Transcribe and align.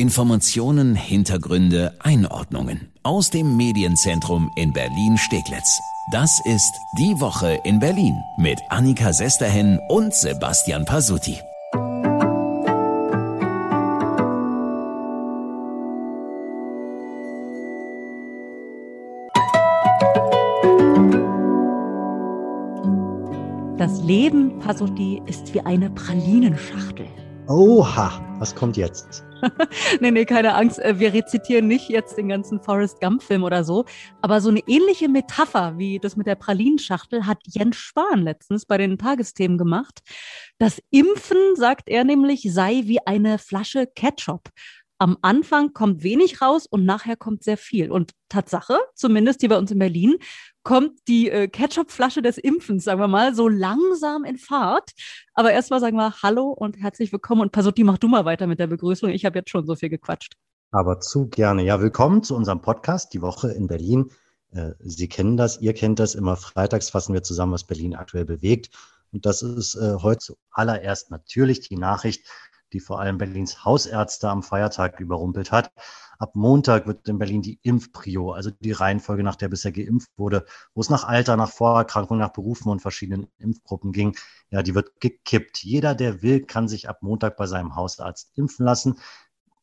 Informationen, 0.00 0.94
Hintergründe, 0.94 1.94
Einordnungen 1.98 2.90
aus 3.02 3.28
dem 3.28 3.58
Medienzentrum 3.58 4.50
in 4.56 4.72
Berlin-Steglitz. 4.72 5.78
Das 6.10 6.40
ist 6.46 6.72
Die 6.98 7.20
Woche 7.20 7.60
in 7.64 7.80
Berlin 7.80 8.18
mit 8.38 8.58
Annika 8.70 9.12
Sesterhen 9.12 9.78
und 9.90 10.14
Sebastian 10.14 10.86
Pasuti. 10.86 11.38
Das 23.76 24.02
Leben, 24.02 24.58
Pasuti, 24.60 25.20
ist 25.26 25.52
wie 25.52 25.60
eine 25.60 25.90
Pralinenschachtel. 25.90 27.06
Oha, 27.48 28.12
was 28.38 28.54
kommt 28.54 28.78
jetzt? 28.78 29.24
nee, 30.00 30.10
nee, 30.10 30.24
keine 30.24 30.54
Angst. 30.54 30.78
Äh, 30.78 30.98
wir 30.98 31.12
rezitieren 31.12 31.66
nicht 31.66 31.88
jetzt 31.88 32.16
den 32.16 32.28
ganzen 32.28 32.60
Forrest 32.62 33.00
Gump-Film 33.00 33.44
oder 33.44 33.64
so. 33.64 33.84
Aber 34.22 34.40
so 34.40 34.50
eine 34.50 34.60
ähnliche 34.66 35.08
Metapher 35.08 35.78
wie 35.78 35.98
das 35.98 36.16
mit 36.16 36.26
der 36.26 36.34
Pralinenschachtel 36.34 37.26
hat 37.26 37.38
Jens 37.46 37.76
Spahn 37.76 38.22
letztens 38.22 38.66
bei 38.66 38.78
den 38.78 38.98
Tagesthemen 38.98 39.58
gemacht. 39.58 40.00
Das 40.58 40.80
Impfen, 40.90 41.56
sagt 41.56 41.88
er 41.88 42.04
nämlich, 42.04 42.42
sei 42.52 42.82
wie 42.84 43.06
eine 43.06 43.38
Flasche 43.38 43.86
Ketchup 43.86 44.50
am 45.00 45.16
Anfang 45.22 45.72
kommt 45.72 46.02
wenig 46.02 46.42
raus 46.42 46.66
und 46.66 46.84
nachher 46.84 47.16
kommt 47.16 47.42
sehr 47.42 47.56
viel. 47.56 47.90
Und 47.90 48.12
Tatsache, 48.28 48.78
zumindest 48.94 49.40
hier 49.40 49.48
bei 49.48 49.56
uns 49.56 49.70
in 49.70 49.78
Berlin, 49.78 50.16
kommt 50.62 51.08
die 51.08 51.30
äh, 51.30 51.48
Ketchupflasche 51.48 52.20
des 52.20 52.36
Impfens, 52.36 52.84
sagen 52.84 53.00
wir 53.00 53.08
mal, 53.08 53.34
so 53.34 53.48
langsam 53.48 54.24
in 54.24 54.36
Fahrt. 54.36 54.90
Aber 55.32 55.52
erstmal 55.52 55.80
sagen 55.80 55.96
wir 55.96 56.22
Hallo 56.22 56.50
und 56.50 56.76
herzlich 56.76 57.12
willkommen. 57.12 57.40
Und 57.40 57.50
Pasotti, 57.50 57.82
mach 57.82 57.96
du 57.96 58.08
mal 58.08 58.26
weiter 58.26 58.46
mit 58.46 58.60
der 58.60 58.66
Begrüßung. 58.66 59.08
Ich 59.08 59.24
habe 59.24 59.38
jetzt 59.38 59.48
schon 59.48 59.66
so 59.66 59.74
viel 59.74 59.88
gequatscht. 59.88 60.34
Aber 60.70 61.00
zu 61.00 61.28
gerne. 61.28 61.64
Ja, 61.64 61.80
willkommen 61.80 62.22
zu 62.22 62.36
unserem 62.36 62.60
Podcast, 62.60 63.14
die 63.14 63.22
Woche 63.22 63.50
in 63.52 63.68
Berlin. 63.68 64.10
Äh, 64.52 64.72
Sie 64.80 65.08
kennen 65.08 65.38
das, 65.38 65.62
ihr 65.62 65.72
kennt 65.72 65.98
das. 65.98 66.14
Immer 66.14 66.36
freitags 66.36 66.90
fassen 66.90 67.14
wir 67.14 67.22
zusammen, 67.22 67.54
was 67.54 67.64
Berlin 67.64 67.94
aktuell 67.94 68.26
bewegt. 68.26 68.68
Und 69.12 69.24
das 69.24 69.40
ist 69.40 69.76
äh, 69.76 69.94
heute 70.02 70.36
zuallererst 70.52 71.10
natürlich 71.10 71.66
die 71.66 71.76
Nachricht, 71.76 72.26
die 72.72 72.80
vor 72.80 73.00
allem 73.00 73.18
Berlins 73.18 73.64
Hausärzte 73.64 74.28
am 74.28 74.42
Feiertag 74.42 75.00
überrumpelt 75.00 75.52
hat. 75.52 75.72
Ab 76.18 76.36
Montag 76.36 76.86
wird 76.86 77.08
in 77.08 77.18
Berlin 77.18 77.40
die 77.42 77.58
Impfprio, 77.62 78.32
also 78.32 78.50
die 78.50 78.72
Reihenfolge, 78.72 79.22
nach 79.22 79.36
der 79.36 79.48
bisher 79.48 79.72
geimpft 79.72 80.10
wurde, 80.16 80.44
wo 80.74 80.80
es 80.82 80.90
nach 80.90 81.04
Alter, 81.04 81.36
nach 81.36 81.50
Vorerkrankung, 81.50 82.18
nach 82.18 82.32
Berufen 82.32 82.70
und 82.70 82.80
verschiedenen 82.80 83.26
Impfgruppen 83.38 83.92
ging, 83.92 84.16
ja, 84.50 84.62
die 84.62 84.74
wird 84.74 85.00
gekippt. 85.00 85.62
Jeder, 85.62 85.94
der 85.94 86.22
will, 86.22 86.44
kann 86.44 86.68
sich 86.68 86.88
ab 86.88 86.98
Montag 87.02 87.36
bei 87.36 87.46
seinem 87.46 87.74
Hausarzt 87.74 88.32
impfen 88.36 88.66
lassen. 88.66 88.96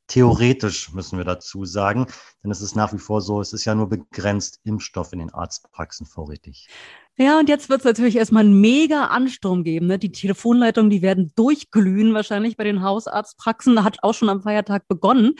Theoretisch 0.08 0.94
müssen 0.94 1.18
wir 1.18 1.26
dazu 1.26 1.66
sagen, 1.66 2.08
denn 2.44 2.52
es 2.52 2.62
ist 2.62 2.76
nach 2.76 2.94
wie 2.94 2.98
vor 2.98 3.22
so, 3.22 3.42
es 3.42 3.52
ist 3.52 3.66
ja 3.66 3.76
nur 3.76 3.90
begrenzt 3.90 4.60
Impfstoff 4.64 5.12
in 5.12 5.20
den 5.20 5.34
Arztpraxen 5.34 6.06
vorrätig. 6.06 6.70
Ja, 7.18 7.40
und 7.40 7.50
jetzt 7.50 7.68
wird 7.68 7.80
es 7.80 7.86
natürlich 7.86 8.16
erstmal 8.16 8.46
einen 8.46 8.62
mega 8.62 9.08
Ansturm 9.08 9.64
geben. 9.64 9.88
Ne? 9.88 9.98
Die 9.98 10.12
Telefonleitungen, 10.12 10.92
die 10.92 11.02
werden 11.02 11.34
durchglühen 11.36 12.14
wahrscheinlich 12.14 12.58
bei 12.58 12.64
den 12.64 12.84
Hausarztpraxen. 12.84 13.84
Hat 13.84 14.04
auch 14.04 14.14
schon 14.14 14.30
am 14.30 14.44
Feiertag 14.44 14.88
begonnen 14.88 15.34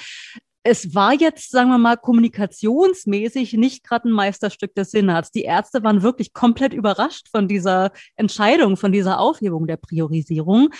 es 0.70 0.94
war 0.94 1.14
jetzt, 1.14 1.50
sagen 1.50 1.70
wir 1.70 1.78
mal, 1.78 1.96
kommunikationsmäßig 1.96 3.54
nicht 3.54 3.86
gerade 3.86 4.10
ein 4.10 4.12
Meisterstück 4.12 4.76
des 4.76 4.92
Senats. 4.92 5.32
Die 5.32 5.44
Ärzte 5.44 5.82
waren 5.82 6.04
wirklich 6.04 6.34
komplett 6.34 6.74
überrascht 6.74 7.30
von 7.32 7.48
dieser 7.48 7.92
Entscheidung, 8.18 8.76
von 8.76 8.92
dieser 8.92 9.22
Aufhebung 9.22 9.66
der 9.66 9.78
Priorisierung 9.78 10.72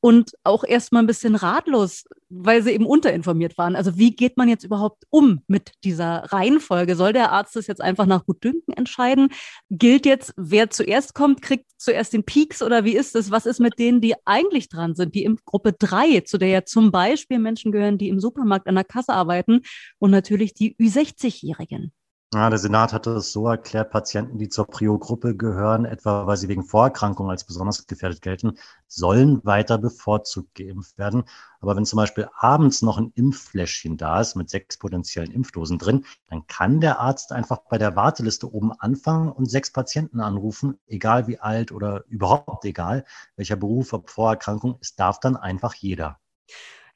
und 0.00 0.32
auch 0.42 0.64
erstmal 0.64 1.04
ein 1.04 1.06
bisschen 1.06 1.36
ratlos, 1.36 2.02
weil 2.28 2.64
sie 2.64 2.72
eben 2.72 2.84
unterinformiert 2.84 3.56
waren. 3.56 3.76
Also 3.76 3.96
wie 3.96 4.10
geht 4.10 4.36
man 4.36 4.48
jetzt 4.48 4.64
überhaupt 4.64 5.04
um 5.08 5.40
mit 5.46 5.70
dieser 5.84 6.24
Reihenfolge? 6.32 6.96
Soll 6.96 7.12
der 7.12 7.30
Arzt 7.30 7.54
das 7.54 7.68
jetzt 7.68 7.80
einfach 7.80 8.06
nach 8.06 8.26
Gutdünken 8.26 8.74
entscheiden? 8.74 9.28
Gilt 9.70 10.04
jetzt, 10.04 10.34
wer 10.36 10.68
zuerst 10.68 11.14
kommt, 11.14 11.42
kriegt 11.42 11.70
zuerst 11.78 12.12
den 12.12 12.24
Peaks 12.24 12.62
oder 12.62 12.84
wie 12.84 12.96
ist 12.96 13.14
es? 13.16 13.30
Was 13.30 13.46
ist 13.46 13.60
mit 13.60 13.78
denen, 13.78 14.00
die 14.00 14.14
eigentlich 14.24 14.68
dran 14.68 14.94
sind, 14.94 15.14
die 15.14 15.24
in 15.24 15.38
Gruppe 15.44 15.72
drei, 15.72 16.20
zu 16.20 16.38
der 16.38 16.48
ja 16.48 16.64
zum 16.64 16.90
Beispiel 16.90 17.38
Menschen 17.38 17.72
gehören, 17.72 17.98
die 17.98 18.08
im 18.08 18.20
Supermarkt 18.20 18.66
an 18.66 18.74
der 18.74 18.84
Kasse 18.84 19.12
arbeiten 19.12 19.62
und 19.98 20.10
natürlich 20.10 20.54
die 20.54 20.76
Ü60-Jährigen? 20.76 21.92
Ja, 22.34 22.48
der 22.50 22.58
Senat 22.58 22.92
hatte 22.94 23.10
es 23.12 23.32
so 23.32 23.46
erklärt, 23.48 23.90
Patienten, 23.90 24.36
die 24.38 24.48
zur 24.50 24.66
Prio-Gruppe 24.66 25.34
gehören, 25.36 25.84
etwa 25.86 26.26
weil 26.26 26.36
sie 26.38 26.48
wegen 26.48 26.62
Vorerkrankungen 26.62 27.30
als 27.30 27.44
besonders 27.44 27.86
gefährdet 27.86 28.20
gelten, 28.22 28.58
sollen 28.86 29.42
weiter 29.44 29.76
bevorzugt 29.78 30.54
geimpft 30.54 30.96
werden. 30.98 31.24
Aber 31.60 31.74
wenn 31.76 31.86
zum 31.86 31.96
Beispiel 31.98 32.28
abends 32.36 32.82
noch 32.82 32.98
ein 32.98 33.12
Impffläschchen 33.14 33.96
da 33.96 34.20
ist 34.20 34.36
mit 34.36 34.50
sechs 34.50 34.76
potenziellen 34.78 35.30
Impfdosen 35.32 35.78
drin, 35.78 36.04
dann 36.28 36.46
kann 36.46 36.80
der 36.80 36.98
Arzt 37.00 37.32
einfach 37.32 37.60
bei 37.70 37.78
der 37.78 37.96
Warteliste 37.96 38.52
oben 38.52 38.72
anfangen 38.72 39.30
und 39.32 39.46
sechs 39.50 39.70
Patienten 39.72 40.20
anrufen, 40.20 40.78
egal 40.86 41.28
wie 41.28 41.38
alt 41.40 41.72
oder 41.72 42.04
überhaupt 42.08 42.64
egal, 42.66 43.04
welcher 43.36 43.56
Beruf, 43.56 43.92
ob 43.94 44.10
Vorerkrankung, 44.10 44.76
es 44.82 44.94
darf 44.96 45.18
dann 45.20 45.36
einfach 45.36 45.72
jeder. 45.74 46.18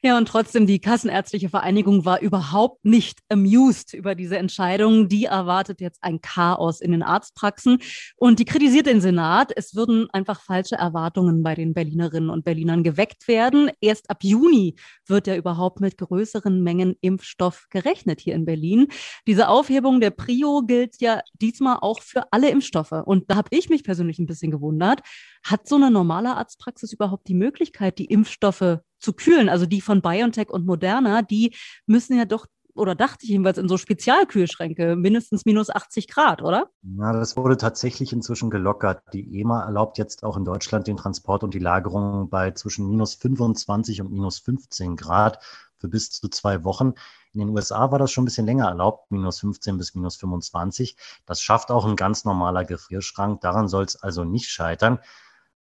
Ja, 0.05 0.17
und 0.17 0.27
trotzdem, 0.27 0.67
die 0.67 0.81
Kassenärztliche 0.81 1.47
Vereinigung 1.47 2.03
war 2.03 2.19
überhaupt 2.19 2.83
nicht 2.83 3.19
amused 3.29 3.93
über 3.93 4.15
diese 4.15 4.37
Entscheidung. 4.37 5.07
Die 5.07 5.23
erwartet 5.23 5.79
jetzt 5.79 6.03
ein 6.03 6.19
Chaos 6.19 6.81
in 6.81 6.91
den 6.91 7.03
Arztpraxen 7.03 7.77
und 8.17 8.39
die 8.39 8.43
kritisiert 8.43 8.85
den 8.87 8.99
Senat. 8.99 9.53
Es 9.55 9.75
würden 9.75 10.09
einfach 10.09 10.41
falsche 10.41 10.75
Erwartungen 10.75 11.41
bei 11.41 11.55
den 11.55 11.73
Berlinerinnen 11.73 12.29
und 12.29 12.43
Berlinern 12.43 12.83
geweckt 12.83 13.29
werden. 13.29 13.71
Erst 13.79 14.09
ab 14.09 14.25
Juni 14.25 14.75
wird 15.07 15.25
ja 15.25 15.37
überhaupt 15.37 15.79
mit 15.79 15.97
größeren 15.97 16.61
Mengen 16.61 16.95
Impfstoff 16.99 17.67
gerechnet 17.69 18.19
hier 18.19 18.35
in 18.35 18.43
Berlin. 18.43 18.87
Diese 19.25 19.47
Aufhebung 19.47 20.01
der 20.01 20.11
Prio 20.11 20.63
gilt 20.63 20.99
ja 20.99 21.21
diesmal 21.41 21.77
auch 21.79 22.01
für 22.01 22.23
alle 22.33 22.49
Impfstoffe. 22.49 22.91
Und 22.91 23.31
da 23.31 23.37
habe 23.37 23.47
ich 23.51 23.69
mich 23.69 23.85
persönlich 23.85 24.19
ein 24.19 24.25
bisschen 24.25 24.51
gewundert. 24.51 24.99
Hat 25.45 25.65
so 25.65 25.77
eine 25.77 25.89
normale 25.89 26.35
Arztpraxis 26.35 26.91
überhaupt 26.91 27.29
die 27.29 27.35
Möglichkeit, 27.35 27.99
die 27.99 28.05
Impfstoffe 28.05 28.79
zu 29.03 29.13
kühlen. 29.13 29.49
Also 29.49 29.65
die 29.65 29.81
von 29.81 30.01
BioNTech 30.01 30.49
und 30.49 30.65
Moderna, 30.65 31.21
die 31.21 31.55
müssen 31.85 32.17
ja 32.17 32.25
doch 32.25 32.47
oder 32.75 32.95
dachte 32.95 33.19
ich 33.23 33.29
jedenfalls 33.29 33.57
in 33.57 33.69
so 33.69 33.77
Spezialkühlschränke, 33.77 34.95
mindestens 34.95 35.45
minus 35.45 35.69
80 35.69 36.07
Grad, 36.07 36.41
oder? 36.41 36.69
Ja, 36.81 37.13
das 37.13 37.37
wurde 37.37 37.57
tatsächlich 37.57 38.11
inzwischen 38.13 38.49
gelockert. 38.49 39.03
Die 39.13 39.39
EMA 39.39 39.63
erlaubt 39.63 39.97
jetzt 39.99 40.23
auch 40.23 40.37
in 40.37 40.45
Deutschland 40.45 40.87
den 40.87 40.97
Transport 40.97 41.43
und 41.43 41.53
die 41.53 41.59
Lagerung 41.59 42.29
bei 42.29 42.51
zwischen 42.51 42.89
minus 42.89 43.13
25 43.13 44.01
und 44.01 44.11
minus 44.11 44.39
15 44.39 44.95
Grad 44.95 45.39
für 45.77 45.87
bis 45.87 46.09
zu 46.09 46.27
zwei 46.29 46.63
Wochen. 46.63 46.93
In 47.33 47.39
den 47.39 47.49
USA 47.49 47.91
war 47.91 47.99
das 47.99 48.11
schon 48.11 48.23
ein 48.23 48.25
bisschen 48.25 48.45
länger 48.45 48.67
erlaubt, 48.67 49.11
minus 49.11 49.39
15 49.39 49.77
bis 49.77 49.93
minus 49.95 50.15
25. 50.15 50.97
Das 51.25 51.41
schafft 51.41 51.71
auch 51.71 51.85
ein 51.85 51.95
ganz 51.95 52.25
normaler 52.25 52.65
Gefrierschrank. 52.65 53.41
Daran 53.41 53.67
soll 53.67 53.83
es 53.83 53.95
also 53.95 54.23
nicht 54.23 54.49
scheitern. 54.49 54.99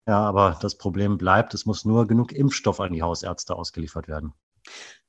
Ja, 0.07 0.21
aber 0.21 0.59
das 0.61 0.77
Problem 0.77 1.17
bleibt, 1.17 1.55
es 1.55 1.67
muss 1.67 1.85
nur 1.85 2.07
genug 2.07 2.33
Impfstoff 2.33 2.81
an 2.81 2.93
die 2.93 3.03
Hausärzte 3.03 3.55
ausgeliefert 3.55 4.09
werden. 4.09 4.35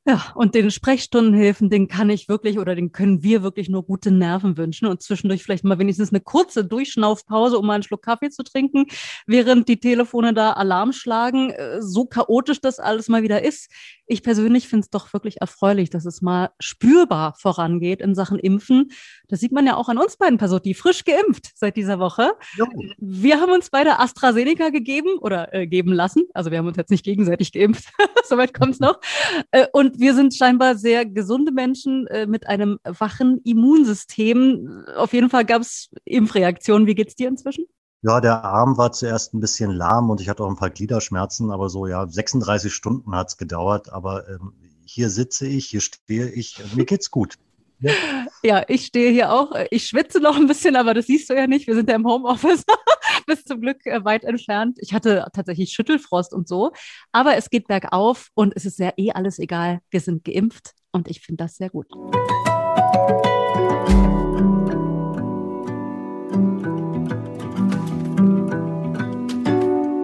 Ja, 0.05 0.33
und 0.35 0.53
den 0.53 0.69
Sprechstundenhilfen, 0.69 1.69
den 1.69 1.87
kann 1.87 2.09
ich 2.09 2.27
wirklich 2.27 2.59
oder 2.59 2.75
den 2.75 2.91
können 2.91 3.23
wir 3.23 3.41
wirklich 3.41 3.69
nur 3.69 3.85
gute 3.85 4.11
Nerven 4.11 4.57
wünschen 4.57 4.85
und 4.85 5.01
zwischendurch 5.01 5.43
vielleicht 5.43 5.63
mal 5.63 5.79
wenigstens 5.79 6.09
eine 6.09 6.19
kurze 6.19 6.65
Durchschnaufpause, 6.65 7.57
um 7.57 7.65
mal 7.65 7.75
einen 7.75 7.83
Schluck 7.83 8.01
Kaffee 8.01 8.29
zu 8.29 8.43
trinken, 8.43 8.87
während 9.27 9.69
die 9.69 9.79
Telefone 9.79 10.33
da 10.33 10.51
Alarm 10.51 10.91
schlagen. 10.91 11.51
Äh, 11.51 11.81
so 11.81 12.05
chaotisch 12.05 12.59
das 12.59 12.79
alles 12.79 13.07
mal 13.07 13.23
wieder 13.23 13.43
ist. 13.43 13.71
Ich 14.05 14.23
persönlich 14.23 14.67
finde 14.67 14.83
es 14.83 14.89
doch 14.89 15.13
wirklich 15.13 15.41
erfreulich, 15.41 15.89
dass 15.89 16.05
es 16.05 16.21
mal 16.21 16.49
spürbar 16.59 17.35
vorangeht 17.37 18.01
in 18.01 18.15
Sachen 18.15 18.37
Impfen. 18.39 18.91
Das 19.27 19.39
sieht 19.39 19.51
man 19.51 19.65
ja 19.65 19.75
auch 19.75 19.89
an 19.89 19.97
uns 19.97 20.17
beiden 20.17 20.37
Personen, 20.37 20.73
frisch 20.73 21.05
geimpft 21.05 21.51
seit 21.55 21.77
dieser 21.77 21.99
Woche. 21.99 22.31
Jo. 22.57 22.65
Wir 22.97 23.39
haben 23.39 23.51
uns 23.51 23.69
beide 23.69 23.99
AstraZeneca 23.99 24.69
gegeben 24.69 25.17
oder 25.19 25.53
äh, 25.53 25.67
geben 25.67 25.93
lassen. 25.93 26.23
Also 26.33 26.51
wir 26.51 26.57
haben 26.57 26.67
uns 26.67 26.77
jetzt 26.77 26.91
nicht 26.91 27.05
gegenseitig 27.05 27.51
geimpft. 27.51 27.85
Soweit 28.25 28.53
kommt 28.53 28.73
es 28.73 28.79
noch. 28.79 28.99
Äh, 29.51 29.67
und 29.71 29.99
wir 29.99 30.13
sind 30.13 30.35
scheinbar 30.35 30.75
sehr 30.75 31.05
gesunde 31.05 31.51
Menschen 31.51 32.07
äh, 32.07 32.27
mit 32.27 32.47
einem 32.47 32.79
wachen 32.83 33.41
Immunsystem. 33.43 34.85
Auf 34.95 35.13
jeden 35.13 35.29
Fall 35.29 35.45
gab 35.45 35.61
es 35.61 35.89
Impfreaktionen. 36.05 36.87
Wie 36.87 36.95
geht's 36.95 37.15
dir 37.15 37.27
inzwischen? 37.27 37.65
Ja, 38.03 38.19
der 38.19 38.43
Arm 38.43 38.77
war 38.77 38.91
zuerst 38.91 39.33
ein 39.33 39.39
bisschen 39.39 39.71
lahm 39.71 40.09
und 40.09 40.19
ich 40.19 40.27
hatte 40.27 40.43
auch 40.43 40.49
ein 40.49 40.57
paar 40.57 40.69
Gliederschmerzen, 40.69 41.51
aber 41.51 41.69
so 41.69 41.87
ja, 41.87 42.05
36 42.05 42.73
Stunden 42.73 43.15
hat's 43.15 43.37
gedauert. 43.37 43.93
Aber 43.93 44.27
ähm, 44.27 44.51
hier 44.85 45.09
sitze 45.09 45.47
ich, 45.47 45.67
hier 45.67 45.79
stehe 45.79 46.29
ich, 46.29 46.61
mir 46.75 46.85
geht's 46.85 47.09
gut. 47.09 47.35
Ja. 48.45 48.63
ich 48.67 48.85
stehe 48.85 49.11
hier 49.11 49.31
auch. 49.31 49.53
Ich 49.71 49.87
schwitze 49.87 50.19
noch 50.19 50.35
ein 50.35 50.47
bisschen, 50.47 50.75
aber 50.75 50.93
das 50.93 51.05
siehst 51.07 51.29
du 51.29 51.33
ja 51.33 51.47
nicht. 51.47 51.65
Wir 51.65 51.75
sind 51.75 51.89
ja 51.89 51.95
im 51.95 52.05
Homeoffice. 52.05 52.65
Bis 53.25 53.45
zum 53.45 53.61
Glück 53.61 53.85
äh, 53.85 54.03
weit 54.03 54.25
entfernt. 54.25 54.77
Ich 54.81 54.93
hatte 54.93 55.25
tatsächlich 55.33 55.71
Schüttelfrost 55.71 56.33
und 56.33 56.47
so. 56.47 56.71
Aber 57.13 57.37
es 57.37 57.49
geht 57.49 57.67
bergauf 57.67 58.29
und 58.33 58.53
es 58.55 58.65
ist 58.65 58.79
ja 58.79 58.91
eh 58.97 59.11
alles 59.11 59.39
egal. 59.39 59.79
Wir 59.91 60.01
sind 60.01 60.25
geimpft 60.25 60.73
und 60.91 61.09
ich 61.09 61.21
finde 61.21 61.45
das 61.45 61.55
sehr 61.55 61.69
gut. 61.69 61.87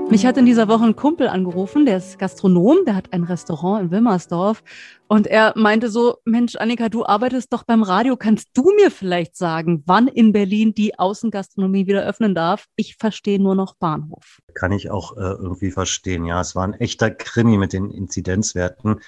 Mich 0.09 0.25
hat 0.25 0.37
in 0.37 0.47
dieser 0.47 0.67
Woche 0.67 0.85
ein 0.85 0.95
Kumpel 0.95 1.27
angerufen, 1.27 1.85
der 1.85 1.97
ist 1.97 2.17
Gastronom, 2.17 2.77
der 2.87 2.95
hat 2.95 3.13
ein 3.13 3.23
Restaurant 3.23 3.83
in 3.83 3.91
Wilmersdorf 3.91 4.63
und 5.07 5.27
er 5.27 5.53
meinte 5.55 5.89
so, 5.89 6.17
Mensch, 6.25 6.55
Annika, 6.55 6.89
du 6.89 7.05
arbeitest 7.05 7.53
doch 7.53 7.63
beim 7.63 7.83
Radio, 7.83 8.17
kannst 8.17 8.49
du 8.55 8.73
mir 8.75 8.89
vielleicht 8.89 9.37
sagen, 9.37 9.83
wann 9.85 10.07
in 10.07 10.31
Berlin 10.31 10.73
die 10.73 10.97
Außengastronomie 10.97 11.85
wieder 11.85 12.03
öffnen 12.07 12.33
darf? 12.33 12.65
Ich 12.75 12.95
verstehe 12.95 13.39
nur 13.39 13.53
noch 13.53 13.75
Bahnhof. 13.75 14.39
Kann 14.55 14.71
ich 14.71 14.89
auch 14.89 15.15
äh, 15.15 15.19
irgendwie 15.19 15.69
verstehen, 15.69 16.25
ja. 16.25 16.41
Es 16.41 16.55
war 16.55 16.63
ein 16.63 16.73
echter 16.73 17.11
Krimi 17.11 17.59
mit 17.59 17.73
den 17.73 17.91
Inzidenzwerten. 17.91 19.01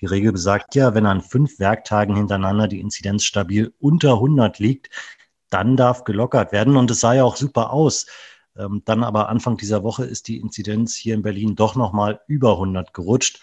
Die 0.00 0.06
Regel 0.06 0.32
besagt 0.32 0.74
ja, 0.74 0.94
wenn 0.94 1.04
an 1.04 1.20
fünf 1.20 1.58
Werktagen 1.58 2.16
hintereinander 2.16 2.66
die 2.66 2.80
Inzidenz 2.80 3.24
stabil 3.24 3.74
unter 3.78 4.14
100 4.14 4.58
liegt, 4.58 4.88
dann 5.50 5.76
darf 5.76 6.04
gelockert 6.04 6.52
werden 6.52 6.78
und 6.78 6.90
es 6.90 7.00
sah 7.00 7.12
ja 7.12 7.24
auch 7.24 7.36
super 7.36 7.72
aus. 7.72 8.06
Ähm, 8.58 8.82
dann 8.84 9.04
aber 9.04 9.28
Anfang 9.28 9.56
dieser 9.56 9.82
Woche 9.82 10.04
ist 10.04 10.28
die 10.28 10.38
Inzidenz 10.38 10.94
hier 10.94 11.14
in 11.14 11.22
Berlin 11.22 11.56
doch 11.56 11.76
nochmal 11.76 12.20
über 12.26 12.52
100 12.52 12.94
gerutscht. 12.94 13.40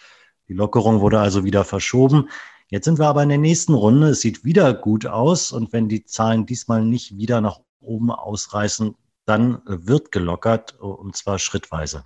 Die 0.48 0.54
Lockerung 0.54 1.02
wurde 1.02 1.20
also 1.20 1.44
wieder 1.44 1.66
verschoben. 1.66 2.30
Jetzt 2.70 2.86
sind 2.86 3.00
wir 3.00 3.08
aber 3.08 3.24
in 3.24 3.30
der 3.30 3.38
nächsten 3.38 3.74
Runde. 3.74 4.10
Es 4.10 4.22
sieht 4.22 4.44
wieder 4.44 4.74
gut 4.74 5.06
aus. 5.06 5.52
Und 5.52 5.74
wenn 5.74 5.90
die 5.90 6.06
Zahlen 6.06 6.46
diesmal 6.46 6.84
nicht 6.84 7.18
wieder 7.18 7.42
nach 7.42 7.60
oben 7.80 8.12
ausreißen, 8.12 8.96
dann 9.26 9.62
wird 9.66 10.12
gelockert 10.12 10.80
und 10.80 11.16
zwar 11.16 11.40
schrittweise. 11.40 12.06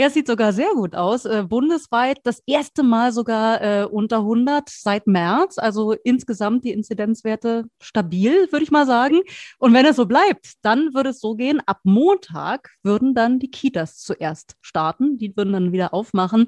Ja, 0.00 0.08
sieht 0.08 0.28
sogar 0.28 0.54
sehr 0.54 0.70
gut 0.72 0.94
aus. 0.94 1.26
Äh, 1.26 1.44
bundesweit 1.46 2.20
das 2.24 2.42
erste 2.46 2.82
Mal 2.82 3.12
sogar 3.12 3.60
äh, 3.60 3.84
unter 3.84 4.20
100 4.20 4.66
seit 4.70 5.06
März. 5.06 5.58
Also 5.58 5.92
insgesamt 5.92 6.64
die 6.64 6.70
Inzidenzwerte 6.72 7.66
stabil, 7.82 8.50
würde 8.50 8.62
ich 8.62 8.70
mal 8.70 8.86
sagen. 8.86 9.20
Und 9.58 9.74
wenn 9.74 9.84
es 9.84 9.96
so 9.96 10.06
bleibt, 10.06 10.54
dann 10.62 10.94
würde 10.94 11.10
es 11.10 11.20
so 11.20 11.34
gehen. 11.34 11.60
Ab 11.66 11.80
Montag 11.84 12.70
würden 12.82 13.14
dann 13.14 13.40
die 13.40 13.50
Kitas 13.50 13.98
zuerst 13.98 14.56
starten. 14.62 15.18
Die 15.18 15.36
würden 15.36 15.52
dann 15.52 15.70
wieder 15.70 15.92
aufmachen. 15.92 16.46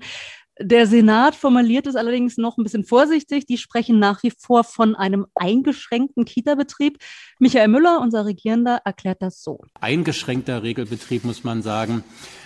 Der 0.64 0.86
Senat 0.86 1.34
formuliert 1.34 1.86
es 1.86 1.96
allerdings 1.96 2.36
noch 2.38 2.56
ein 2.56 2.62
bisschen 2.62 2.84
vorsichtig. 2.84 3.46
Die 3.46 3.58
sprechen 3.58 3.98
nach 3.98 4.22
wie 4.22 4.32
vor 4.36 4.62
von 4.62 4.94
einem 4.94 5.26
eingeschränkten 5.34 6.24
Kita-Betrieb. 6.24 6.98
Michael 7.40 7.68
Müller, 7.68 8.00
unser 8.00 8.24
Regierender, 8.26 8.80
erklärt 8.84 9.22
das 9.22 9.42
so. 9.42 9.60
Eingeschränkter 9.80 10.62
Regelbetrieb, 10.62 11.24
muss 11.24 11.42
man 11.42 11.62
sagen 11.62 12.04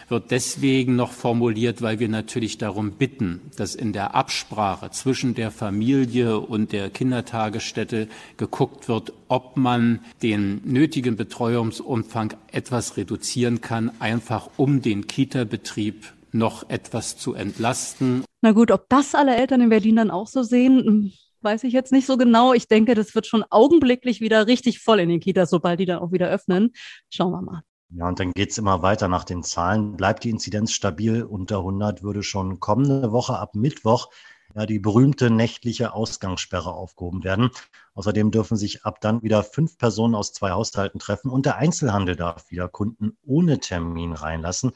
wird 0.09 0.31
deswegen 0.31 0.97
noch 0.97 1.13
formuliert, 1.13 1.83
weil 1.83 1.99
wir 1.99 2.09
natürlich 2.09 2.59
darum 2.59 2.93
bitten, 2.93 3.41
dass 3.57 3.75
in 3.75 3.93
der 3.93 4.15
Absprache 4.15 4.91
zwischen 4.91 5.35
der 5.35 5.51
Familie 5.51 6.39
und 6.39 6.73
der 6.73 6.91
Kindertagesstätte 6.91 8.09
geguckt 8.37 8.89
wird, 8.89 9.13
ob 9.29 9.57
man 9.57 10.01
den 10.23 10.61
nötigen 10.65 11.17
Betreuungsumfang 11.17 12.35
etwas 12.53 12.97
reduzieren 12.97 13.61
kann, 13.61 13.91
einfach 13.99 14.49
um 14.57 14.81
den 14.81 15.07
Kita-Betrieb 15.07 16.13
noch 16.33 16.69
etwas 16.69 17.17
zu 17.17 17.35
entlasten. 17.35 18.25
Na 18.43 18.53
gut, 18.53 18.71
ob 18.71 18.89
das 18.89 19.15
alle 19.15 19.37
Eltern 19.37 19.61
in 19.61 19.69
Berlin 19.69 19.97
dann 19.97 20.11
auch 20.11 20.27
so 20.27 20.43
sehen, 20.43 20.85
hm, 20.85 21.13
weiß 21.43 21.65
ich 21.65 21.73
jetzt 21.73 21.93
nicht 21.93 22.07
so 22.07 22.17
genau. 22.17 22.53
Ich 22.53 22.69
denke, 22.69 22.95
das 22.95 23.15
wird 23.15 23.27
schon 23.27 23.45
augenblicklich 23.51 24.21
wieder 24.21 24.47
richtig 24.47 24.81
voll 24.81 25.01
in 25.01 25.09
den 25.09 25.21
Kitas, 25.21 25.51
sobald 25.51 25.81
die 25.81 25.87
dann 25.87 25.99
auch 25.99 26.13
wieder 26.13 26.29
öffnen. 26.29 26.73
Schauen 27.11 27.33
wir 27.33 27.43
mal. 27.43 27.63
Ja, 27.91 28.09
und 28.09 28.19
dann 28.19 28.33
geht's 28.33 28.59
immer 28.59 28.83
weiter 28.83 29.09
nach 29.09 29.25
den 29.25 29.43
Zahlen. 29.43 29.97
Bleibt 29.97 30.25
die 30.25 30.31
Inzidenz 30.31 30.73
stabil 30.73 31.23
unter 31.23 31.59
100, 31.59 32.03
würde 32.03 32.23
schon 32.23 32.59
kommende 32.59 33.13
Woche 33.13 33.39
ab 33.39 33.55
Mittwoch 33.55 34.09
ja, 34.57 34.65
die 34.65 34.79
berühmte 34.79 35.31
nächtliche 35.31 35.93
Ausgangssperre 35.93 36.73
aufgehoben 36.73 37.25
werden. 37.25 37.51
Außerdem 37.95 38.31
dürfen 38.31 38.57
sich 38.57 38.85
ab 38.85 39.01
dann 39.01 39.23
wieder 39.23 39.43
fünf 39.43 39.77
Personen 39.77 40.15
aus 40.15 40.33
zwei 40.33 40.51
Haushalten 40.51 40.99
treffen 40.99 41.31
und 41.31 41.47
der 41.47 41.57
Einzelhandel 41.57 42.17
darf 42.17 42.51
wieder 42.51 42.69
Kunden 42.69 43.17
ohne 43.25 43.61
Termin 43.61 44.13
reinlassen. 44.13 44.73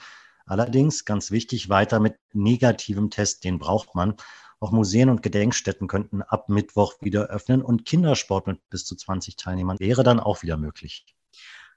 Allerdings, 0.50 1.04
ganz 1.04 1.30
wichtig, 1.30 1.68
weiter 1.68 2.00
mit 2.00 2.16
negativem 2.32 3.08
Test, 3.10 3.44
den 3.44 3.60
braucht 3.60 3.94
man. 3.94 4.16
Auch 4.58 4.72
Museen 4.72 5.08
und 5.08 5.22
Gedenkstätten 5.22 5.86
könnten 5.86 6.22
ab 6.22 6.48
Mittwoch 6.48 6.94
wieder 7.00 7.28
öffnen 7.28 7.62
und 7.62 7.84
Kindersport 7.84 8.48
mit 8.48 8.58
bis 8.68 8.84
zu 8.84 8.96
20 8.96 9.36
Teilnehmern 9.36 9.78
wäre 9.78 10.02
dann 10.02 10.18
auch 10.18 10.42
wieder 10.42 10.56
möglich. 10.56 11.06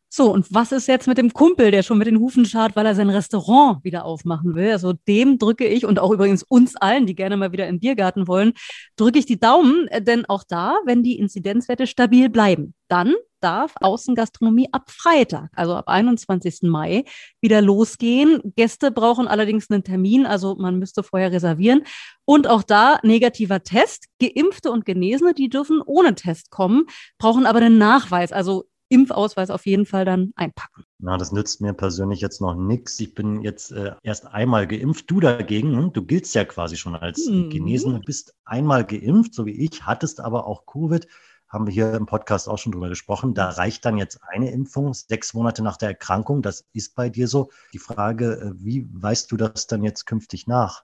So, 0.09 0.31
und 0.31 0.51
was 0.51 0.71
ist 0.71 0.87
jetzt 0.87 1.07
mit 1.07 1.19
dem 1.19 1.33
Kumpel, 1.33 1.69
der 1.69 1.83
schon 1.83 1.99
mit 1.99 2.07
den 2.07 2.17
Hufen 2.17 2.45
schart, 2.45 2.75
weil 2.75 2.87
er 2.87 2.95
sein 2.95 3.11
Restaurant 3.11 3.83
wieder 3.83 4.05
aufmachen 4.05 4.55
will? 4.55 4.71
Also 4.71 4.93
dem 5.07 5.37
drücke 5.37 5.67
ich 5.67 5.85
und 5.85 5.99
auch 5.99 6.11
übrigens 6.11 6.41
uns 6.41 6.75
allen, 6.75 7.05
die 7.05 7.13
gerne 7.13 7.37
mal 7.37 7.51
wieder 7.51 7.67
im 7.67 7.79
Biergarten 7.79 8.27
wollen, 8.27 8.53
drücke 8.95 9.19
ich 9.19 9.27
die 9.27 9.39
Daumen, 9.39 9.87
äh, 9.89 10.01
denn 10.01 10.25
auch 10.25 10.43
da, 10.43 10.77
wenn 10.85 11.03
die 11.03 11.19
Inzidenzwerte 11.19 11.85
stabil 11.85 12.27
bleiben, 12.29 12.73
dann 12.87 13.13
darf 13.43 13.73
Außengastronomie 13.81 14.69
ab 14.71 14.89
Freitag, 14.89 15.49
also 15.55 15.75
ab 15.75 15.87
21. 15.87 16.63
Mai, 16.63 17.03
wieder 17.41 17.61
losgehen. 17.61 18.41
Gäste 18.55 18.91
brauchen 18.91 19.27
allerdings 19.27 19.69
einen 19.69 19.83
Termin, 19.83 20.25
also 20.25 20.55
man 20.55 20.79
müsste 20.79 21.03
vorher 21.03 21.31
reservieren. 21.31 21.83
Und 22.25 22.47
auch 22.47 22.63
da 22.63 22.99
negativer 23.03 23.63
Test. 23.63 24.05
Geimpfte 24.21 24.71
und 24.71 24.85
Genesene, 24.85 25.33
die 25.33 25.49
dürfen 25.49 25.81
ohne 25.85 26.15
Test 26.15 26.49
kommen, 26.49 26.85
brauchen 27.17 27.45
aber 27.45 27.59
einen 27.59 27.77
Nachweis. 27.77 28.31
Also 28.31 28.65
Impfausweis 28.93 29.49
auf 29.49 29.65
jeden 29.65 29.85
Fall 29.87 30.05
dann 30.05 30.33
einpacken. 30.35 30.83
Na, 30.99 31.17
das 31.17 31.31
nützt 31.31 31.61
mir 31.61 31.73
persönlich 31.73 32.21
jetzt 32.21 32.41
noch 32.41 32.53
nichts. 32.53 32.99
Ich 32.99 33.15
bin 33.15 33.41
jetzt 33.41 33.71
äh, 33.71 33.93
erst 34.03 34.27
einmal 34.27 34.67
geimpft. 34.67 35.09
Du 35.09 35.19
dagegen, 35.19 35.75
hm? 35.75 35.93
du 35.93 36.05
giltst 36.05 36.35
ja 36.35 36.45
quasi 36.45 36.77
schon 36.77 36.95
als 36.95 37.27
mhm. 37.27 37.49
genesen, 37.49 37.99
bist 38.01 38.35
einmal 38.45 38.85
geimpft, 38.85 39.33
so 39.33 39.47
wie 39.47 39.65
ich, 39.65 39.83
hattest 39.83 40.19
aber 40.19 40.45
auch 40.45 40.67
Covid. 40.67 41.07
Haben 41.53 41.67
wir 41.67 41.73
hier 41.73 41.93
im 41.93 42.07
Podcast 42.07 42.49
auch 42.49 42.57
schon 42.57 42.71
drüber 42.71 42.89
gesprochen. 42.89 43.35
Da 43.35 43.49
reicht 43.49 43.85
dann 43.85 43.95
jetzt 43.99 44.19
eine 44.27 44.49
Impfung, 44.49 44.91
sechs 44.95 45.35
Monate 45.35 45.61
nach 45.61 45.77
der 45.77 45.89
Erkrankung. 45.89 46.41
Das 46.41 46.65
ist 46.73 46.95
bei 46.95 47.09
dir 47.09 47.27
so. 47.27 47.51
Die 47.73 47.77
Frage, 47.77 48.41
äh, 48.41 48.51
wie 48.55 48.89
weißt 48.91 49.31
du 49.31 49.37
das 49.37 49.67
dann 49.67 49.83
jetzt 49.83 50.05
künftig 50.07 50.47
nach? 50.47 50.83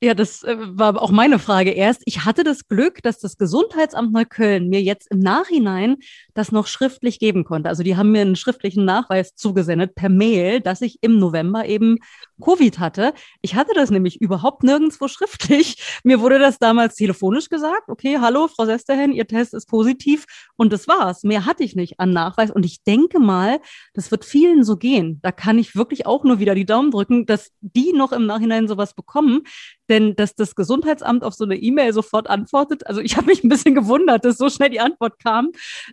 Ja, 0.00 0.14
das 0.14 0.44
äh, 0.44 0.56
war 0.58 1.02
auch 1.02 1.10
meine 1.10 1.40
Frage 1.40 1.70
erst. 1.70 2.02
Ich 2.04 2.24
hatte 2.24 2.44
das 2.44 2.68
Glück, 2.68 3.02
dass 3.02 3.18
das 3.18 3.38
Gesundheitsamt 3.38 4.12
Neukölln 4.12 4.68
mir 4.68 4.82
jetzt 4.82 5.10
im 5.10 5.18
Nachhinein 5.18 5.96
das 6.34 6.52
noch 6.52 6.68
schriftlich 6.68 7.18
geben 7.18 7.42
konnte. 7.42 7.68
Also 7.68 7.82
die 7.82 7.96
haben 7.96 8.12
mir 8.12 8.20
einen 8.20 8.36
schriftlichen 8.36 8.84
Nachweis 8.84 9.34
zugesendet 9.34 9.96
per 9.96 10.10
Mail, 10.10 10.60
dass 10.60 10.80
ich 10.80 10.98
im 11.00 11.18
November 11.18 11.66
eben 11.66 11.98
Covid 12.42 12.78
hatte. 12.78 13.14
Ich 13.42 13.54
hatte 13.54 13.72
das 13.74 13.90
nämlich 13.90 14.20
überhaupt 14.20 14.62
nirgendwo 14.62 15.08
schriftlich. 15.08 15.76
Mir 16.04 16.20
wurde 16.20 16.38
das 16.38 16.58
damals 16.58 16.94
telefonisch 16.94 17.48
gesagt. 17.48 17.88
Okay, 17.88 18.18
hallo, 18.20 18.48
Frau 18.48 18.66
Sesterhen, 18.66 19.12
Ihr 19.12 19.26
Test 19.26 19.54
ist 19.54 19.68
positiv. 19.68 20.24
Und 20.56 20.72
das 20.72 20.88
war's. 20.88 21.22
Mehr 21.22 21.46
hatte 21.46 21.64
ich 21.64 21.76
nicht 21.76 22.00
an 22.00 22.10
Nachweis. 22.10 22.50
Und 22.50 22.64
ich 22.64 22.82
denke 22.84 23.20
mal, 23.20 23.60
das 23.92 24.10
wird 24.10 24.24
vielen 24.24 24.64
so 24.64 24.76
gehen. 24.76 25.20
Da 25.22 25.32
kann 25.32 25.58
ich 25.58 25.74
wirklich 25.74 26.06
auch 26.06 26.24
nur 26.24 26.38
wieder 26.38 26.54
die 26.54 26.66
Daumen 26.66 26.90
drücken, 26.90 27.26
dass 27.26 27.50
die 27.60 27.92
noch 27.92 28.12
im 28.12 28.26
Nachhinein 28.26 28.68
sowas 28.68 28.94
bekommen. 28.94 29.42
Denn 29.88 30.16
dass 30.16 30.34
das 30.34 30.54
Gesundheitsamt 30.54 31.24
auf 31.24 31.34
so 31.34 31.44
eine 31.44 31.56
E-Mail 31.56 31.92
sofort 31.92 32.28
antwortet, 32.28 32.86
also 32.86 33.00
ich 33.00 33.16
habe 33.16 33.26
mich 33.26 33.44
ein 33.44 33.48
bisschen 33.48 33.74
gewundert, 33.74 34.24
dass 34.24 34.38
so 34.38 34.48
schnell 34.48 34.70
die 34.70 34.80
Antwort 34.80 35.18
kam. 35.22 35.50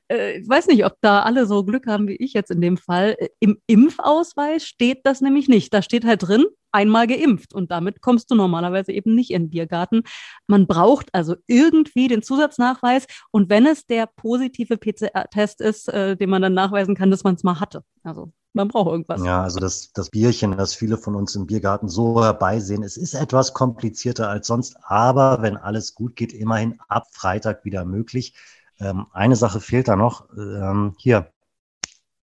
Äh, 0.08 0.40
ich 0.40 0.50
weiß 0.50 0.68
nicht, 0.68 0.86
ob 0.86 0.94
da 1.02 1.22
alle 1.22 1.46
so 1.46 1.64
Glück 1.64 1.88
haben 1.88 2.08
wie 2.08 2.16
ich 2.16 2.34
jetzt 2.34 2.52
in 2.52 2.62
dem 2.62 2.78
Fall. 2.78 3.16
Äh, 3.20 3.30
Im 3.40 3.60
Impfausweis 3.68 4.66
steht 4.66 5.00
das 5.04 5.22
nämlich 5.22 5.48
nicht. 5.48 5.74
Da 5.74 5.82
steht 5.82 6.06
halt 6.06 6.24
drin, 6.24 6.41
einmal 6.72 7.08
geimpft 7.08 7.54
und 7.54 7.72
damit 7.72 8.02
kommst 8.02 8.32
du 8.32 8.36
normalerweise 8.36 8.92
eben 8.92 9.16
nicht 9.16 9.32
in 9.32 9.44
den 9.44 9.50
Biergarten. 9.50 10.04
Man 10.48 10.68
braucht 10.68 11.14
also 11.14 11.36
irgendwie 11.48 12.08
den 12.08 12.22
Zusatznachweis 12.22 13.08
und 13.32 13.50
wenn 13.50 13.66
es 13.66 13.86
der 13.86 14.08
positive 14.08 14.78
PCR-Test 14.78 15.62
ist, 15.62 15.90
äh, 15.90 16.16
den 16.16 16.30
man 16.30 16.42
dann 16.42 16.54
nachweisen 16.54 16.96
kann, 16.96 17.12
dass 17.12 17.24
man 17.24 17.36
es 17.36 17.44
mal 17.44 17.60
hatte. 17.60 17.84
Also 18.04 18.32
man 18.54 18.68
braucht 18.68 18.90
irgendwas. 18.92 19.24
Ja, 19.24 19.44
also 19.44 19.60
das, 19.60 19.94
das 19.94 20.10
Bierchen, 20.10 20.58
das 20.58 20.74
viele 20.74 20.98
von 20.98 21.16
uns 21.16 21.36
im 21.36 21.46
Biergarten 21.46 21.88
so 21.88 22.22
herbeisehen, 22.22 22.84
es 22.84 22.98
ist 22.98 23.14
etwas 23.14 23.54
komplizierter 23.54 24.30
als 24.30 24.48
sonst, 24.48 24.76
aber 24.84 25.42
wenn 25.42 25.58
alles 25.58 25.96
gut 25.96 26.16
geht, 26.16 26.34
immerhin 26.34 26.80
ab 26.88 27.08
Freitag 27.12 27.64
wieder 27.64 27.86
möglich. 27.86 28.36
Ähm, 28.80 29.08
eine 29.14 29.36
Sache 29.36 29.62
fehlt 29.62 29.88
da 29.88 29.96
noch. 29.96 30.28
Ähm, 30.36 30.96
hier, 30.98 31.32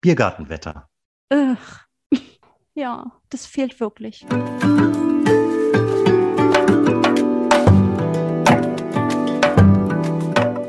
Biergartenwetter. 0.00 0.88
Ach, 1.30 1.87
ja, 2.78 3.12
das 3.28 3.44
fehlt 3.44 3.80
wirklich. 3.80 4.24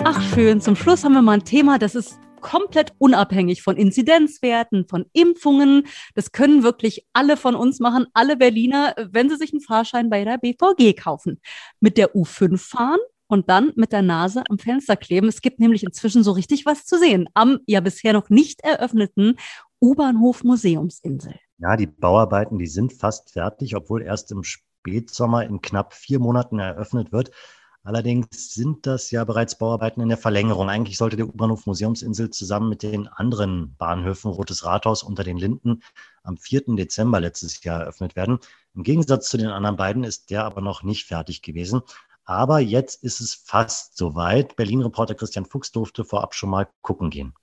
Ach 0.04 0.22
schön, 0.34 0.60
zum 0.60 0.76
Schluss 0.76 1.04
haben 1.04 1.14
wir 1.14 1.22
mal 1.22 1.34
ein 1.34 1.46
Thema, 1.46 1.78
das 1.78 1.94
ist 1.94 2.20
komplett 2.42 2.94
unabhängig 2.98 3.62
von 3.62 3.76
Inzidenzwerten, 3.76 4.88
von 4.88 5.06
Impfungen. 5.14 5.86
Das 6.16 6.32
können 6.32 6.64
wirklich 6.64 7.06
alle 7.14 7.38
von 7.38 7.54
uns 7.54 7.80
machen, 7.80 8.08
alle 8.14 8.38
Berliner, 8.38 8.96
wenn 9.12 9.30
sie 9.30 9.36
sich 9.36 9.52
einen 9.52 9.62
Fahrschein 9.62 10.10
bei 10.10 10.24
der 10.24 10.38
BVG 10.38 10.94
kaufen. 10.94 11.42
Mit 11.80 11.98
der 11.98 12.16
U5 12.16 12.58
fahren 12.58 13.00
und 13.28 13.50
dann 13.50 13.74
mit 13.76 13.92
der 13.92 14.02
Nase 14.02 14.44
am 14.50 14.58
Fenster 14.58 14.96
kleben. 14.96 15.28
Es 15.28 15.42
gibt 15.42 15.60
nämlich 15.60 15.84
inzwischen 15.84 16.24
so 16.24 16.32
richtig 16.32 16.66
was 16.66 16.86
zu 16.86 16.98
sehen 16.98 17.28
am 17.34 17.60
ja 17.68 17.82
bisher 17.82 18.14
noch 18.14 18.30
nicht 18.30 18.62
eröffneten 18.62 19.36
U-Bahnhof 19.82 20.44
Museumsinsel. 20.44 21.36
Ja, 21.62 21.76
die 21.76 21.88
Bauarbeiten, 21.88 22.58
die 22.58 22.68
sind 22.68 22.94
fast 22.94 23.32
fertig, 23.32 23.76
obwohl 23.76 24.02
erst 24.02 24.32
im 24.32 24.44
Spätsommer 24.44 25.44
in 25.44 25.62
knapp 25.62 25.94
vier 25.94 26.20
Monaten 26.20 26.58
eröffnet 26.58 27.12
wird. 27.12 27.32
Allerdings 27.84 28.54
sind 28.54 28.86
das 28.86 29.12
ja 29.12 29.26
bereits 29.26 29.58
Bauarbeiten 29.58 30.02
in 30.02 30.08
der 30.08 30.18
Verlängerung. 30.18 30.70
Eigentlich 30.70 30.98
sollte 30.98 31.18
der 31.18 31.28
U-Bahnhof 31.28 31.66
Museumsinsel 31.66 32.30
zusammen 32.30 32.70
mit 32.70 32.84
den 32.84 33.08
anderen 33.10 33.76
Bahnhöfen 33.78 34.32
Rotes 34.32 34.64
Rathaus 34.64 35.04
unter 35.04 35.24
den 35.24 35.38
Linden 35.38 35.82
am 36.24 36.38
4. 36.38 36.76
Dezember 36.78 37.20
letztes 37.20 37.62
Jahr 37.64 37.82
eröffnet 37.82 38.16
werden. 38.16 38.40
Im 38.74 38.84
Gegensatz 38.84 39.30
zu 39.30 39.38
den 39.38 39.48
anderen 39.48 39.76
beiden 39.76 40.04
ist 40.06 40.30
der 40.30 40.46
aber 40.46 40.62
noch 40.62 40.84
nicht 40.84 41.08
fertig 41.08 41.42
gewesen. 41.42 41.82
Aber 42.24 42.60
jetzt 42.60 43.04
ist 43.04 43.20
es 43.20 43.34
fast 43.34 43.98
soweit. 43.98 44.56
Berlin-Reporter 44.56 45.16
Christian 45.16 45.46
Fuchs 45.46 45.72
durfte 45.72 46.06
vorab 46.06 46.36
schon 46.36 46.52
mal 46.52 46.70
gucken 46.82 47.10
gehen. 47.10 47.34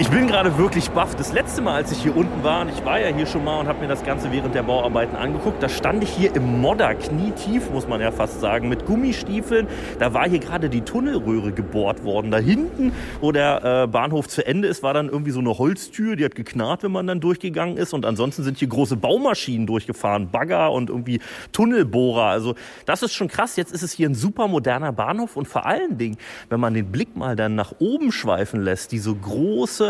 Ich 0.00 0.08
bin 0.08 0.26
gerade 0.26 0.56
wirklich 0.56 0.88
baff. 0.92 1.14
Das 1.14 1.34
letzte 1.34 1.60
Mal, 1.60 1.74
als 1.74 1.92
ich 1.92 2.02
hier 2.02 2.16
unten 2.16 2.42
war, 2.42 2.62
und 2.62 2.70
ich 2.70 2.82
war 2.86 2.98
ja 2.98 3.14
hier 3.14 3.26
schon 3.26 3.44
mal 3.44 3.60
und 3.60 3.68
habe 3.68 3.80
mir 3.80 3.86
das 3.86 4.02
Ganze 4.02 4.32
während 4.32 4.54
der 4.54 4.62
Bauarbeiten 4.62 5.14
angeguckt, 5.14 5.62
da 5.62 5.68
stand 5.68 6.02
ich 6.02 6.08
hier 6.08 6.34
im 6.34 6.62
Modder, 6.62 6.94
knietief, 6.94 7.68
muss 7.70 7.86
man 7.86 8.00
ja 8.00 8.10
fast 8.10 8.40
sagen, 8.40 8.70
mit 8.70 8.86
Gummistiefeln. 8.86 9.68
Da 9.98 10.14
war 10.14 10.26
hier 10.26 10.38
gerade 10.38 10.70
die 10.70 10.80
Tunnelröhre 10.80 11.52
gebohrt 11.52 12.02
worden. 12.02 12.30
Da 12.30 12.38
hinten, 12.38 12.92
wo 13.20 13.30
der 13.30 13.82
äh, 13.82 13.86
Bahnhof 13.88 14.26
zu 14.26 14.46
Ende 14.46 14.68
ist, 14.68 14.82
war 14.82 14.94
dann 14.94 15.10
irgendwie 15.10 15.32
so 15.32 15.40
eine 15.40 15.58
Holztür, 15.58 16.16
die 16.16 16.24
hat 16.24 16.34
geknarrt, 16.34 16.82
wenn 16.82 16.92
man 16.92 17.06
dann 17.06 17.20
durchgegangen 17.20 17.76
ist. 17.76 17.92
Und 17.92 18.06
ansonsten 18.06 18.42
sind 18.42 18.56
hier 18.56 18.68
große 18.68 18.96
Baumaschinen 18.96 19.66
durchgefahren, 19.66 20.30
Bagger 20.30 20.72
und 20.72 20.88
irgendwie 20.88 21.20
Tunnelbohrer. 21.52 22.24
Also 22.24 22.54
das 22.86 23.02
ist 23.02 23.12
schon 23.12 23.28
krass. 23.28 23.56
Jetzt 23.56 23.70
ist 23.70 23.82
es 23.82 23.92
hier 23.92 24.08
ein 24.08 24.14
super 24.14 24.48
moderner 24.48 24.92
Bahnhof 24.92 25.36
und 25.36 25.46
vor 25.46 25.66
allen 25.66 25.98
Dingen, 25.98 26.16
wenn 26.48 26.58
man 26.58 26.72
den 26.72 26.90
Blick 26.90 27.18
mal 27.18 27.36
dann 27.36 27.54
nach 27.54 27.74
oben 27.80 28.12
schweifen 28.12 28.62
lässt, 28.62 28.92
diese 28.92 29.14
große 29.14 29.89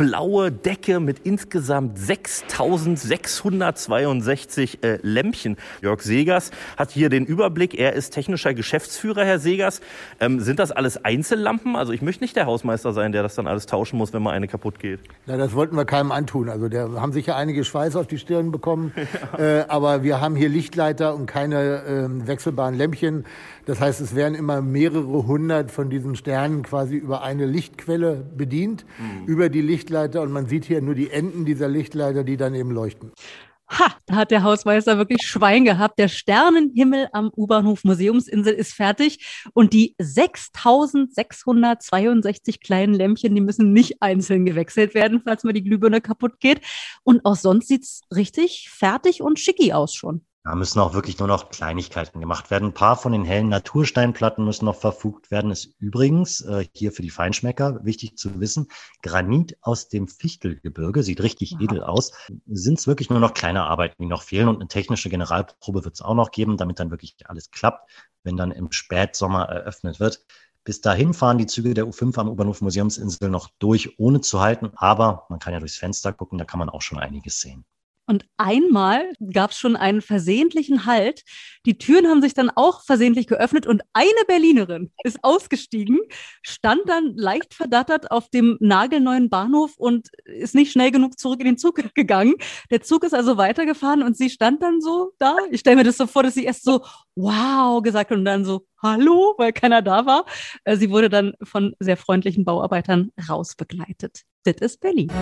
blaue 0.00 0.50
Decke 0.50 0.98
mit 0.98 1.20
insgesamt 1.24 1.98
6662 1.98 4.82
äh, 4.82 4.98
Lämpchen. 5.02 5.58
Jörg 5.82 6.00
Segers 6.00 6.52
hat 6.78 6.90
hier 6.90 7.10
den 7.10 7.26
Überblick. 7.26 7.78
Er 7.78 7.92
ist 7.92 8.14
technischer 8.14 8.54
Geschäftsführer, 8.54 9.26
Herr 9.26 9.38
Segers. 9.38 9.82
Ähm, 10.18 10.40
sind 10.40 10.58
das 10.58 10.72
alles 10.72 11.04
Einzellampen? 11.04 11.76
Also 11.76 11.92
ich 11.92 12.00
möchte 12.00 12.24
nicht 12.24 12.34
der 12.34 12.46
Hausmeister 12.46 12.94
sein, 12.94 13.12
der 13.12 13.22
das 13.22 13.34
dann 13.34 13.46
alles 13.46 13.66
tauschen 13.66 13.98
muss, 13.98 14.14
wenn 14.14 14.22
mal 14.22 14.30
eine 14.30 14.48
kaputt 14.48 14.78
geht. 14.78 15.00
Na, 15.26 15.36
das 15.36 15.52
wollten 15.52 15.76
wir 15.76 15.84
keinem 15.84 16.12
antun. 16.12 16.48
Also 16.48 16.70
der 16.70 16.92
haben 16.92 17.12
sicher 17.12 17.36
einige 17.36 17.62
Schweiß 17.62 17.94
auf 17.94 18.06
die 18.06 18.16
Stirn 18.16 18.50
bekommen. 18.50 18.94
Ja. 18.96 19.02
Äh, 19.40 19.64
aber 19.68 20.02
wir 20.02 20.20
haben 20.20 20.34
hier 20.34 20.48
Lichtleiter 20.48 21.14
und 21.14 21.26
keine 21.26 21.84
äh, 21.84 22.08
wechselbaren 22.26 22.74
Lämpchen. 22.74 23.24
Das 23.70 23.80
heißt, 23.80 24.00
es 24.00 24.16
werden 24.16 24.34
immer 24.34 24.62
mehrere 24.62 25.26
hundert 25.26 25.70
von 25.70 25.90
diesen 25.90 26.16
Sternen 26.16 26.62
quasi 26.62 26.96
über 26.96 27.22
eine 27.22 27.46
Lichtquelle 27.46 28.24
bedient, 28.36 28.84
mhm. 28.98 29.26
über 29.26 29.48
die 29.48 29.60
Lichtleiter. 29.90 30.22
Und 30.22 30.32
man 30.32 30.46
sieht 30.46 30.64
hier 30.64 30.80
nur 30.80 30.94
die 30.94 31.10
Enden 31.10 31.44
dieser 31.44 31.68
Lichtleiter, 31.68 32.24
die 32.24 32.36
dann 32.36 32.54
eben 32.54 32.70
leuchten. 32.70 33.12
Ha, 33.68 33.94
da 34.06 34.16
hat 34.16 34.32
der 34.32 34.42
Hausmeister 34.42 34.98
wirklich 34.98 35.22
Schwein 35.22 35.64
gehabt. 35.64 36.00
Der 36.00 36.08
Sternenhimmel 36.08 37.08
am 37.12 37.30
U-Bahnhof 37.36 37.84
Museumsinsel 37.84 38.52
ist 38.52 38.72
fertig 38.72 39.48
und 39.52 39.72
die 39.72 39.94
6662 39.98 42.60
kleinen 42.60 42.94
Lämpchen, 42.94 43.32
die 43.34 43.40
müssen 43.40 43.72
nicht 43.72 44.02
einzeln 44.02 44.44
gewechselt 44.44 44.94
werden, 44.94 45.22
falls 45.24 45.44
mal 45.44 45.52
die 45.52 45.62
Glühbirne 45.62 46.00
kaputt 46.00 46.40
geht. 46.40 46.60
Und 47.04 47.24
auch 47.24 47.36
sonst 47.36 47.68
sieht's 47.68 48.00
richtig 48.12 48.70
fertig 48.72 49.22
und 49.22 49.38
schicki 49.38 49.72
aus 49.72 49.94
schon. 49.94 50.24
Da 50.42 50.54
müssen 50.54 50.80
auch 50.80 50.94
wirklich 50.94 51.18
nur 51.18 51.28
noch 51.28 51.50
Kleinigkeiten 51.50 52.18
gemacht 52.18 52.50
werden. 52.50 52.68
Ein 52.68 52.74
paar 52.74 52.96
von 52.96 53.12
den 53.12 53.26
hellen 53.26 53.50
Natursteinplatten 53.50 54.42
müssen 54.42 54.64
noch 54.64 54.76
verfugt 54.76 55.30
werden. 55.30 55.50
Ist 55.50 55.74
übrigens 55.78 56.40
äh, 56.40 56.66
hier 56.74 56.92
für 56.92 57.02
die 57.02 57.10
Feinschmecker 57.10 57.84
wichtig 57.84 58.16
zu 58.16 58.40
wissen. 58.40 58.68
Granit 59.02 59.58
aus 59.60 59.90
dem 59.90 60.08
Fichtelgebirge 60.08 61.02
sieht 61.02 61.22
richtig 61.22 61.56
Aha. 61.56 61.62
edel 61.62 61.84
aus. 61.84 62.12
Sind 62.46 62.78
es 62.78 62.86
wirklich 62.86 63.10
nur 63.10 63.20
noch 63.20 63.34
kleine 63.34 63.64
Arbeiten, 63.64 64.02
die 64.02 64.08
noch 64.08 64.22
fehlen 64.22 64.48
und 64.48 64.56
eine 64.56 64.68
technische 64.68 65.10
Generalprobe 65.10 65.84
wird 65.84 65.94
es 65.94 66.00
auch 66.00 66.14
noch 66.14 66.30
geben, 66.30 66.56
damit 66.56 66.80
dann 66.80 66.90
wirklich 66.90 67.16
alles 67.26 67.50
klappt, 67.50 67.90
wenn 68.22 68.38
dann 68.38 68.50
im 68.50 68.72
Spätsommer 68.72 69.44
eröffnet 69.44 70.00
wird. 70.00 70.24
Bis 70.64 70.80
dahin 70.80 71.12
fahren 71.12 71.36
die 71.36 71.46
Züge 71.46 71.74
der 71.74 71.84
U5 71.84 72.18
am 72.18 72.28
U-Bahnhof 72.28 72.62
Museumsinsel 72.62 73.28
noch 73.28 73.48
durch, 73.58 73.98
ohne 73.98 74.22
zu 74.22 74.40
halten. 74.40 74.72
Aber 74.76 75.26
man 75.28 75.38
kann 75.38 75.52
ja 75.52 75.58
durchs 75.58 75.76
Fenster 75.76 76.14
gucken, 76.14 76.38
da 76.38 76.46
kann 76.46 76.58
man 76.58 76.70
auch 76.70 76.82
schon 76.82 76.98
einiges 76.98 77.40
sehen. 77.40 77.66
Und 78.10 78.26
einmal 78.38 79.12
gab 79.32 79.52
es 79.52 79.58
schon 79.58 79.76
einen 79.76 80.02
versehentlichen 80.02 80.84
Halt. 80.84 81.22
Die 81.64 81.78
Türen 81.78 82.08
haben 82.08 82.20
sich 82.20 82.34
dann 82.34 82.50
auch 82.50 82.82
versehentlich 82.82 83.28
geöffnet 83.28 83.68
und 83.68 83.82
eine 83.92 84.10
Berlinerin 84.26 84.90
ist 85.04 85.22
ausgestiegen, 85.22 86.00
stand 86.42 86.80
dann 86.86 87.14
leicht 87.14 87.54
verdattert 87.54 88.10
auf 88.10 88.28
dem 88.28 88.56
nagelneuen 88.58 89.30
Bahnhof 89.30 89.76
und 89.76 90.08
ist 90.24 90.56
nicht 90.56 90.72
schnell 90.72 90.90
genug 90.90 91.20
zurück 91.20 91.38
in 91.38 91.46
den 91.46 91.56
Zug 91.56 91.80
gegangen. 91.94 92.34
Der 92.72 92.82
Zug 92.82 93.04
ist 93.04 93.14
also 93.14 93.36
weitergefahren 93.36 94.02
und 94.02 94.16
sie 94.16 94.28
stand 94.28 94.60
dann 94.60 94.80
so 94.80 95.12
da. 95.20 95.36
Ich 95.52 95.60
stelle 95.60 95.76
mir 95.76 95.84
das 95.84 95.96
so 95.96 96.08
vor, 96.08 96.24
dass 96.24 96.34
sie 96.34 96.44
erst 96.44 96.64
so 96.64 96.84
wow 97.14 97.80
gesagt 97.80 98.10
und 98.10 98.24
dann 98.24 98.44
so 98.44 98.66
hallo, 98.82 99.34
weil 99.38 99.52
keiner 99.52 99.82
da 99.82 100.04
war. 100.04 100.24
Äh, 100.64 100.76
sie 100.78 100.90
wurde 100.90 101.10
dann 101.10 101.34
von 101.44 101.76
sehr 101.78 101.96
freundlichen 101.96 102.44
Bauarbeitern 102.44 103.12
rausbegleitet. 103.28 104.22
Das 104.42 104.56
ist 104.56 104.80
Berlin. 104.80 105.12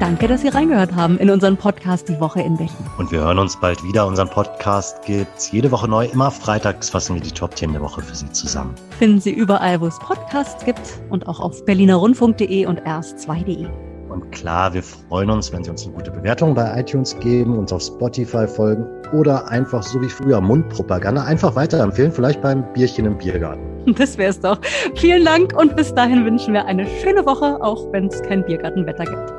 Danke, 0.00 0.28
dass 0.28 0.42
Sie 0.42 0.48
reingehört 0.48 0.94
haben 0.94 1.18
in 1.18 1.28
unseren 1.28 1.56
Podcast 1.56 2.08
Die 2.08 2.20
Woche 2.20 2.40
in 2.40 2.56
Berlin. 2.56 2.72
Und 2.98 3.10
wir 3.10 3.18
hören 3.18 3.40
uns 3.40 3.58
bald 3.58 3.82
wieder. 3.82 4.06
Unseren 4.06 4.30
Podcast 4.30 5.02
gibt's 5.04 5.50
jede 5.50 5.72
Woche 5.72 5.88
neu. 5.88 6.06
Immer 6.06 6.30
freitags 6.30 6.88
fassen 6.88 7.16
wir 7.16 7.20
die 7.20 7.32
Top 7.32 7.56
10 7.56 7.72
der 7.72 7.80
Woche 7.82 8.00
für 8.00 8.14
Sie 8.14 8.30
zusammen. 8.30 8.76
Finden 8.96 9.20
Sie 9.20 9.32
überall, 9.32 9.80
wo 9.80 9.86
es 9.86 9.98
Podcasts 9.98 10.64
gibt 10.64 10.80
und 11.10 11.26
auch 11.26 11.40
auf 11.40 11.64
berlinerrundfunk.de 11.64 12.66
und 12.66 12.80
erst2.de. 12.82 13.66
Und 14.08 14.30
klar, 14.30 14.72
wir 14.72 14.84
freuen 14.84 15.30
uns, 15.30 15.52
wenn 15.52 15.64
Sie 15.64 15.70
uns 15.70 15.84
eine 15.84 15.94
gute 15.94 16.12
Bewertung 16.12 16.54
bei 16.54 16.78
iTunes 16.78 17.18
geben, 17.18 17.58
uns 17.58 17.72
auf 17.72 17.82
Spotify 17.82 18.46
folgen 18.46 18.86
oder 19.12 19.48
einfach 19.48 19.82
so 19.82 20.00
wie 20.00 20.08
früher 20.08 20.40
Mundpropaganda 20.40 21.24
einfach 21.24 21.56
weiterempfehlen, 21.56 22.12
vielleicht 22.12 22.40
beim 22.40 22.64
Bierchen 22.72 23.04
im 23.04 23.18
Biergarten. 23.18 23.62
Das 23.98 24.18
wäre 24.18 24.30
es 24.30 24.38
doch. 24.38 24.60
Vielen 24.96 25.24
Dank 25.24 25.56
und 25.56 25.74
bis 25.74 25.94
dahin 25.94 26.24
wünschen 26.24 26.52
wir 26.52 26.66
eine 26.66 26.86
schöne 27.02 27.24
Woche, 27.24 27.58
auch 27.62 27.90
wenn 27.92 28.08
es 28.08 28.22
kein 28.22 28.44
Biergartenwetter 28.44 29.04
gibt. 29.04 29.37